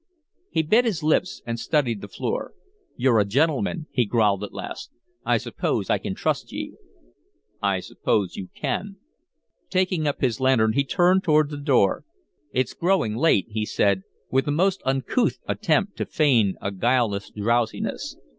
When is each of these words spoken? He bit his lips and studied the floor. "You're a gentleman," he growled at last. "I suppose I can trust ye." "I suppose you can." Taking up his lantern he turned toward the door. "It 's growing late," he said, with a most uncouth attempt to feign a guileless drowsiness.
He 0.49 0.63
bit 0.63 0.83
his 0.83 1.03
lips 1.03 1.43
and 1.45 1.59
studied 1.59 2.01
the 2.01 2.07
floor. 2.07 2.53
"You're 2.95 3.19
a 3.19 3.23
gentleman," 3.23 3.85
he 3.91 4.03
growled 4.07 4.43
at 4.43 4.51
last. 4.51 4.89
"I 5.23 5.37
suppose 5.37 5.91
I 5.91 5.99
can 5.99 6.15
trust 6.15 6.51
ye." 6.51 6.73
"I 7.61 7.81
suppose 7.81 8.35
you 8.35 8.47
can." 8.55 8.97
Taking 9.69 10.07
up 10.07 10.19
his 10.21 10.39
lantern 10.39 10.73
he 10.73 10.85
turned 10.85 11.23
toward 11.23 11.51
the 11.51 11.57
door. 11.57 12.03
"It 12.51 12.67
's 12.67 12.73
growing 12.73 13.15
late," 13.15 13.45
he 13.51 13.63
said, 13.63 14.01
with 14.31 14.47
a 14.47 14.51
most 14.51 14.81
uncouth 14.85 15.37
attempt 15.47 15.97
to 15.97 16.07
feign 16.07 16.55
a 16.59 16.71
guileless 16.71 17.29
drowsiness. 17.29 18.17